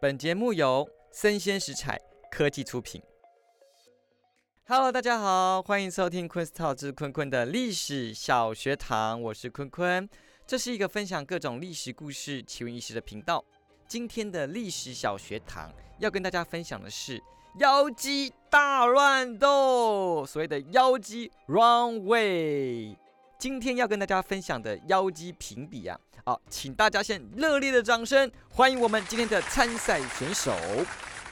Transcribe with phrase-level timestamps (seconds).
[0.00, 2.00] 本节目由生鲜食材
[2.30, 3.02] 科技出品。
[4.66, 10.08] Hello，大家好，欢迎收听昆斯套之坤坤的历史小学堂，我是坤坤。
[10.46, 13.44] 这是一个分享各种历史故事、奇闻异事的频道。
[13.86, 17.22] 今天的历史小学堂要跟大家分享的是
[17.58, 22.96] 妖姬大乱斗，所谓的妖姬 Runway。
[23.40, 30.54] 今天要跟大家分享的妖姬评比啊，好，请大家先热烈的掌声欢迎我们今天的参赛选手。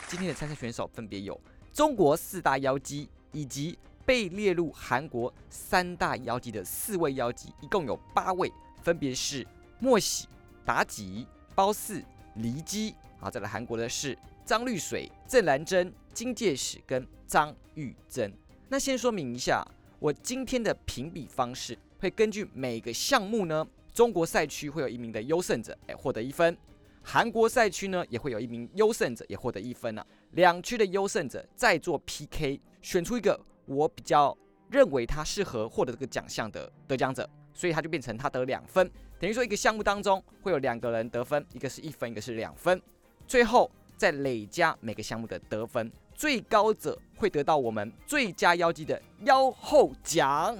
[0.06, 1.38] 今天的参赛选手分别有
[1.70, 8.50] 中国四大妖姬，以及被列入韩国三大妖姬的四位妖姬，一共有八位，
[8.82, 9.46] 分别是
[9.78, 10.26] 莫喜、
[10.64, 12.02] 妲己、褒姒、
[12.38, 12.94] 骊姬。
[13.20, 14.16] 好，再来韩国的是
[14.46, 18.32] 张绿水、郑兰珍、金介史跟张玉珍。
[18.70, 19.62] 那先说明一下，
[19.98, 21.76] 我今天的评比方式。
[21.98, 26.54] 会根据每个项目呢，中国赛区会有一名的优胜者，哎，获得一分；
[27.02, 30.06] 韩国赛区呢，也会有一名优胜者，也获得一分呢。
[30.32, 34.36] 两区的优胜者再做 PK，选出一个我比较
[34.70, 38.88] 认为他适合获得这个奖项的得奖者，所以他就变成他得两分。
[39.18, 42.80] 等于说一个项目当中会有两个人得分，一个是一分，一个是两分。
[43.26, 50.56] 最后再累加每个项目的得分，最高者会得到我们最佳妖姬的妖后奖。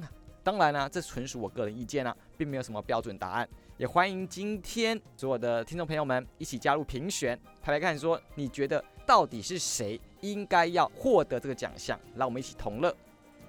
[0.49, 3.47] 当然呢，这纯属我个人意见啊，并没有什么标准答案。
[3.77, 12.97] 也欢迎今天所有的听众朋友们一起加入评选，排排看，说你觉得到底是谁应该要获得这个奖项，让我们一起同乐。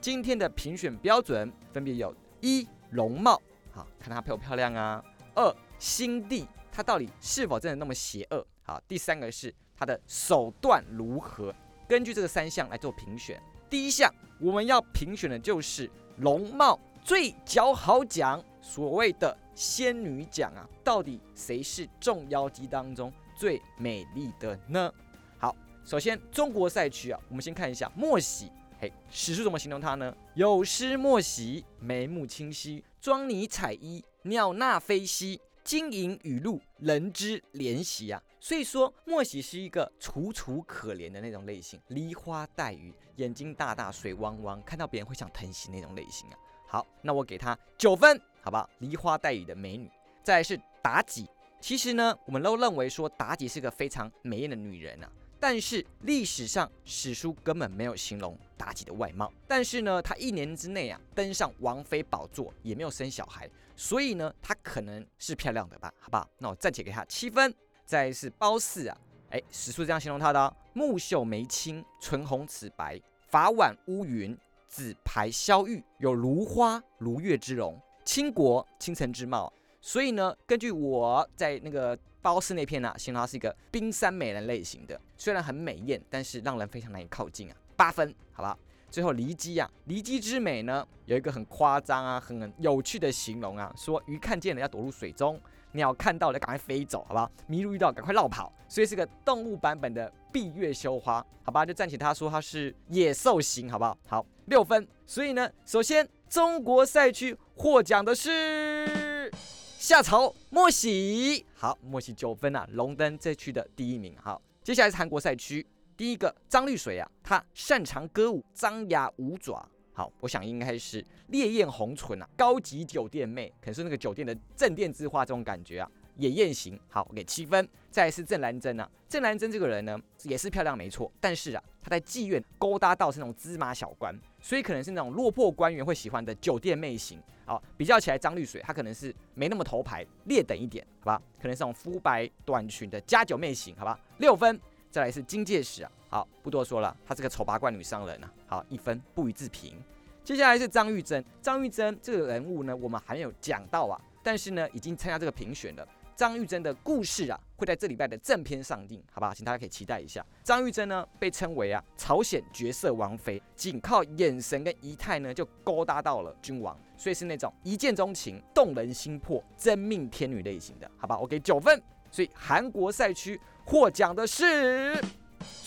[0.02, 3.42] 今天的评选标准分别有：一、容貌，
[3.72, 5.02] 好看她漂不漂亮啊；
[5.36, 11.56] 二、心地，她到底是否真的那么邪恶；好，第三个是她的手段如何。
[11.88, 13.42] 根据这个三项来做评选。
[13.70, 16.78] 第一项我们要评选的就是容貌。
[17.10, 24.94] 最姣好奖，所谓的仙女奖啊，到底谁是众妖姬当中最美丽的呢？
[25.40, 30.16] 好，首先中国赛区啊，我们先看一下莫喜，嘿，史书怎么形容她呢？
[30.36, 38.22] 有诗莫喜，眉目清晰，妆泥彩衣，鸟纳飞兮，晶莹雨露，人之怜惜啊。
[38.40, 46.38] 所以说，莫喜是一个楚楚可怜的那种类型，梨花带雨，眼睛大大，水汪汪，看到别人会想疼惜那种类型啊。
[46.72, 48.70] 好，那我给她九分，好不好？
[48.78, 49.90] 梨花带雨的美女。
[50.22, 51.28] 再来是妲己，
[51.60, 55.10] 其实呢，我们都认为说妲己是个非常美艳的女人啊，
[55.40, 59.34] 但是历史上史书根本没有形容妲己的外貌。
[59.48, 65.92] 但是呢，她一年之内啊登上王妃宝座，也没有生小孩，所以呢，她可能是漂亮的吧？
[66.00, 66.30] 好不好？
[66.38, 67.52] 那我暂且给她七分。
[67.84, 68.96] 再来是褒姒啊，
[69.32, 74.38] 哎，史书这样形容她的：哦：目秀眉清，唇红齿白，发挽乌云。
[74.70, 79.52] 紫排萧玉，有如花如月之容，倾国倾城之貌。
[79.82, 87.56] 所以呢，根据我在那个褒姒那篇呢，形容她是一个冰山美人类型的，虽然很美艳，但是让人非常难以靠近啊。
[87.76, 88.58] 八分，好不好？
[88.92, 95.40] 最后骊姬啊，骊姬之美呢，有一个很夸张啊、很有趣的形容啊，说鱼看见了要躲入水中。
[95.72, 97.32] 鸟看到了，赶快飞走，好不好？
[97.50, 98.52] 麋鹿遇到，赶快绕跑。
[98.68, 101.66] 所以是个动物版本的闭月羞花，好吧？
[101.66, 103.98] 就暂且他说它是野兽型，好不好？
[104.08, 104.88] 好，六分。
[105.06, 109.32] 所以呢，首先中国赛区获奖的是
[109.78, 114.16] 夏朝莫喜，好，莫喜九分啊，龙登这区的第一名。
[114.22, 115.66] 好，接下来是韩国赛区，
[115.98, 119.68] 第一个张绿水啊，他擅长歌舞，张牙舞爪。
[120.00, 126.80] 好，我想应该是烈焰红唇啊，高级酒店妹，可能是那个酒店的镇店之花这种感觉啊，野艳型。
[126.88, 127.68] 好，我给七分。
[127.92, 137.22] 再来是郑兰珍啊，郑兰珍这个人呢也是漂亮没错，但是啊，她在妓院勾搭到是那种芝麻小官，所以可能是那种落魄官员会喜欢的酒店妹型。
[137.44, 141.22] 好，比较起来张绿水，她可能是没那么头牌，劣等一点，好吧？
[141.42, 144.00] 可能是那种肤白短裙的家酒妹型，好吧？
[144.20, 144.58] 六分。
[144.92, 149.82] 再来是金戒使啊，好不多说了，她是个丑八怪女商人啊，好一分不予置评。
[150.24, 155.88] 接下来是张玉珍，张玉珍这个人物呢，我们还没有讲到啊，但是呢已经参加这个评选了。
[156.16, 159.34] 张玉珍的故事啊，会在这礼拜的正片上映，好不好？
[159.34, 160.24] 请大家可以期待一下。
[160.44, 171.18] 张玉珍呢被称为啊朝鲜绝色王妃，仅靠眼神跟仪态呢就勾搭到了君王，所以是那种一见钟情、动人心魄、真命天女类型的，好吧？
[171.18, 171.82] 我给九分。
[172.12, 175.02] 所以韩国赛区获奖的是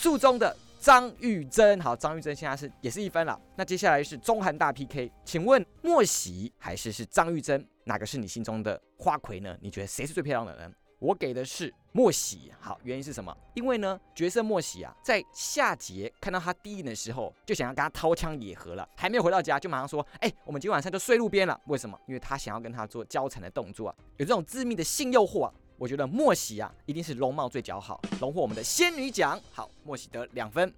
[0.02, 3.40] 数中的张玉珍，好，张玉珍现在是也是一分了。
[3.54, 9.56] 那接下来是中韩大 PK，请问莫喜还是是张玉珍，哪个是你心中的花魁呢？
[9.60, 10.74] 你觉得谁是最漂亮的人？
[10.98, 13.32] 我给的是莫喜，好，原因是什么？
[13.54, 21.56] 因为呢，角色莫喜啊，在夏桀看到他第一的时候，就想要跟他掏枪野合了，还没有回到家，就马上说，哎，我们今天晚上就睡路边了。
[21.66, 21.96] 为什么？
[22.08, 25.54] 因为他想要跟他做交缠的动作啊，有这种致命的性诱惑啊。
[25.82, 29.36] 我觉得莫喜啊，一定是容貌最姣好，荣获我们的仙女奖。
[29.50, 30.72] 好，莫喜得两分。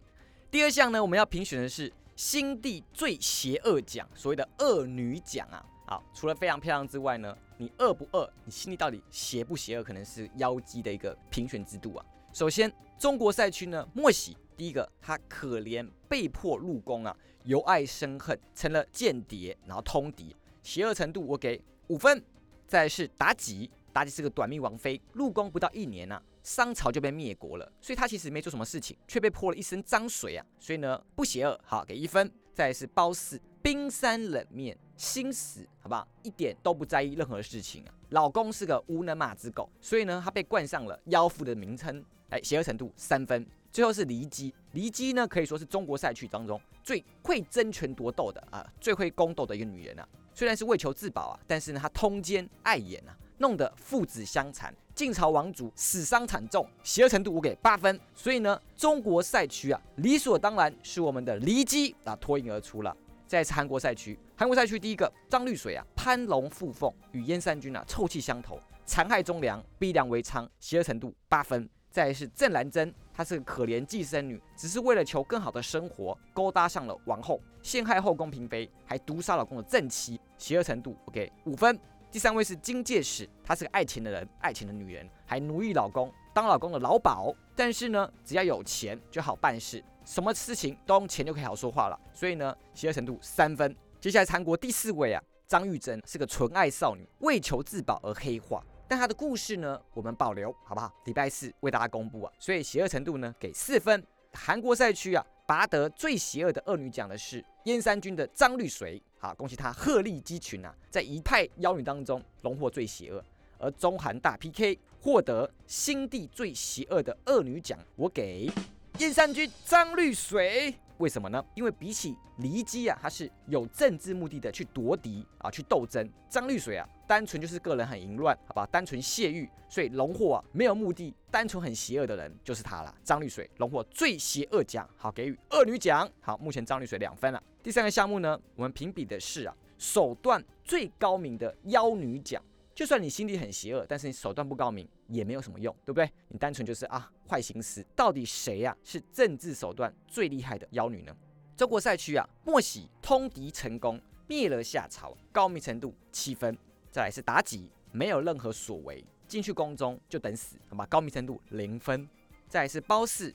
[0.51, 5.63] 第二项呢，我们要评选的是心地最邪恶奖，所谓的恶女奖啊。
[5.87, 8.33] 好，除了非常漂亮之外呢，你恶不恶？
[8.47, 9.85] 你心里到底邪不邪恶？
[9.85, 12.07] 可能是妖姬的一个评选制度啊。
[12.33, 22.25] 首先，中国赛区呢，莫喜第一个，他可怜被迫入宫啊，由爱生恨，成了间谍，然后通敌，邪恶程度我给五分。
[22.67, 32.31] 再是妲己，妲己是个短命王妃，入宫不到一年呐，商朝就被灭国了，所以她其实没做什么事情，却被泼了一身脏水啊，所以呢不邪恶，好给一分。
[32.53, 36.07] 再是褒姒，冰山冷面，心死，好不好？
[36.23, 43.45] 一点都不在意任何事情啊，老公是个无能马之狗，所以呢她被冠上了妖妇的名称，哎，邪恶程度三分。
[43.73, 50.09] 最后是骊姬，骊姬呢可以说是中国赛区当中最会争权夺斗的啊，最会宫斗的一个女人啊。
[50.33, 58.01] 虽然是为求自保啊，但是呢，她通奸碍眼啊，弄得父子相残，晋朝王族死伤惨重，邪恶程度我给八分。
[58.15, 62.97] 所以呢，中国赛区啊，理所当然是我们的骊姬啊脱颖而出了。
[63.27, 71.69] 再是韩国赛区，韩国赛区第一个张绿水啊，攀龙附凤，与燕三军啊臭气相投，残害忠良，逼良为娼，邪恶程度八分。
[71.91, 81.79] 再是郑兰珍，她是个可怜寄生女，只是为了求更好的生活，勾搭上了王后，陷害后宫嫔妃，还毒杀老公的正妻，邪恶程度我给五分。
[82.15, 87.35] 第三位是金戒使，她是个爱钱的人，爱钱的女人，还奴役老公，当老公的老鸨。
[87.57, 92.01] 但是呢，只要有钱就好办事，什么事情都用钱就可以好说话了。
[92.13, 93.77] 所以呢，邪恶程度三分。
[94.01, 98.65] 接下来韩国第四位啊，张玉珍是个纯爱少女，为求自保而黑化。
[98.87, 100.95] 但她的故事呢，我们保留好不好？
[101.07, 104.01] 礼拜四为大家公布啊，所以邪恶程度呢给四分。
[104.33, 113.25] 韩国赛区啊，拔得最邪恶的恶女奖的是燕山君的张绿水，好，恭喜他鹤立鸡群啊，在一派妖女当中荣获最邪恶。
[113.57, 118.51] 而中韩大 PK 获得新帝最邪恶的恶女奖，我给
[118.99, 120.75] 燕山君张绿水。
[120.99, 121.45] 为什么呢？
[121.55, 126.09] 因为比起骊姬啊，他是有政治目的的去夺嫡啊，去斗争。
[126.29, 128.67] 张绿水啊，单纯就是个人很淫乱，好吧？
[128.67, 132.95] 单纯泄欲，所以荣获啊没有目的，单纯很邪恶的人就是他了。
[133.03, 136.09] 张绿水荣获最邪恶奖，好，给予恶女奖。
[136.21, 137.43] 好，目前张绿水两分了。
[137.63, 142.43] 第三个项目呢，我们评比的是啊手段最高明的妖女奖。
[142.75, 146.11] 就算你心里很邪恶，但是你手段不高明也没有什么用，对不对？
[146.29, 147.85] 你单纯就是啊坏心思。
[147.95, 151.17] 到底谁呀是政治手段最厉害的妖女呢？
[151.57, 156.57] 中国赛区啊，莫喜通敌成功，灭了夏朝，高明程度七分。
[156.91, 160.85] 再来是妲己，没有任何所为，进去宫中就等死，好吧？
[160.87, 162.09] 高明程度零分。
[162.49, 163.33] 再来是褒姒。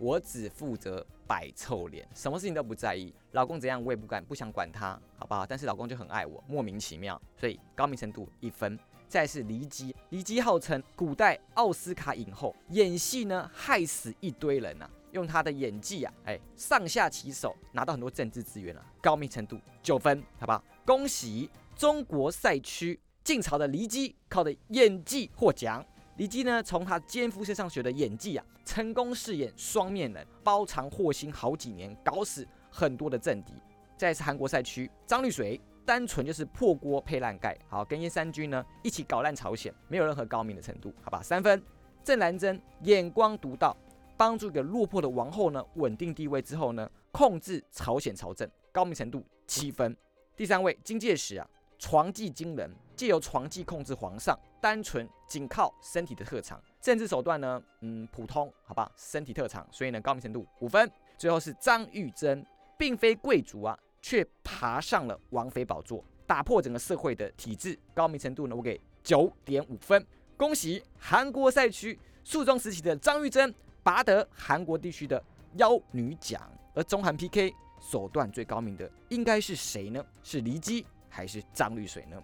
[0.00, 3.14] 我只负责摆臭脸，什么事情都不在意。
[3.32, 5.44] 老公怎样我也不敢，不想管他，好不好？
[5.44, 8.78] 但是老公就很爱我，莫名其妙，所以高明程度一分。
[9.06, 20.64] 再是黎姬，黎姬号称古代奥斯卡影后，演戏呢害死一堆人啊，用她的演技啊，哎，上下其手，拿到很多政治资源啊，高明程度九分，好不好？
[20.86, 25.84] 恭喜中国赛区晋朝的骊姬，靠的演技获奖。
[26.20, 33.54] 骊姬呢，从他奸夫身上学的演技啊，成功饰演双面人，包藏祸心好几年，搞死很多的政敌。
[33.96, 41.62] 再次韩国赛区，张绿水单纯就是破锅配烂盖，好跟燕三军呢一起搞烂朝鲜，没有任何高明的程度，好吧，三分。
[42.04, 43.74] 郑兰珍眼光独到，
[44.18, 49.96] 帮助一个落魄的王后呢稳定地位之后呢，控制朝鲜朝政，高明程度七分。
[50.36, 51.48] 第三位金介石啊。
[51.82, 60.90] 床技惊人，借由床技控制皇上，单纯仅靠身体的特长，政治手段呢，嗯，普通，好吧，身体特长，所以呢，高明程度五分。
[61.16, 62.44] 最后是张玉珍，
[62.78, 70.06] 并非贵族啊，却爬上了王妃宝座，打破整个社会的体制，高明程度呢，我给九点五分。
[70.36, 75.22] 恭喜韩国赛区肃宗时期的张玉珍拔得韩国地区的
[75.54, 76.40] 妖女奖，
[76.74, 80.04] 而中韩 PK 手段最高明的应该是谁呢？
[80.22, 80.86] 是黎姬。
[81.12, 82.22] 还是张绿水呢？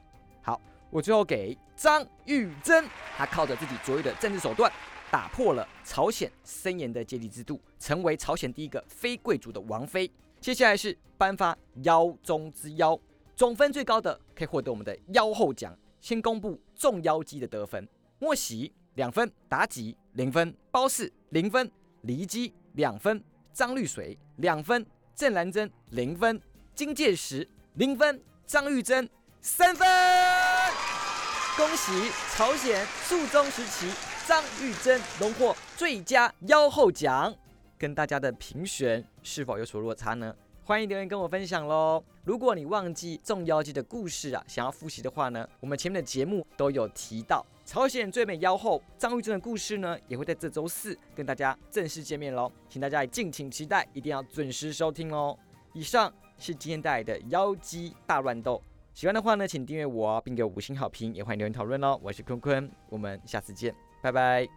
[0.91, 2.85] 我最后给张玉珍，
[3.17, 4.73] 她靠着自己卓越的政治手段，
[5.11, 10.11] 打破了朝鲜森严的阶级制度，成为朝鲜第一个非贵族的王妃。
[10.41, 12.99] 接下来是颁发妖中之妖，
[13.35, 15.77] 总分最高的可以获得我们的妖后奖。
[16.01, 17.89] 先公布众妖姬的得分：
[18.19, 21.71] 莫喜两分，妲己零分，褒姒零分，
[22.05, 26.41] 骊姬两分，张绿水两分，郑兰珍零分，
[26.75, 28.23] 金介石零分。
[28.47, 29.85] 张玉珍三分，
[31.57, 33.91] 恭喜朝鲜肃宗时期
[34.29, 37.35] 张玉珍荣获最佳妖后奖。
[37.79, 40.37] 跟大家的评选是否有所落差呢？
[40.65, 42.05] 欢迎留言跟我分享喽。
[42.25, 55.35] 如果你忘记众妖姬的故事啊，想要复习的话呢，我们前面的节目都有提到，朝鲜最美妖后张玉珍的故事呢，也会在这周四跟大家正式见面喽，请大家也敬请期待，一定要准时收听哦。
[55.73, 58.63] 以上是今天带来的妖姬大乱斗，
[58.97, 62.01] 喜欢的话呢，请订阅我，并给我五星好评，也欢迎留言讨论哦。
[62.03, 64.49] 我是坤坤，我们下次见，拜拜。